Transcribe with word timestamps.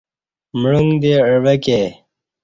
معانگ 0.61 0.89
دے 1.01 1.11
عوہ 1.27 1.55
کے 1.63 1.81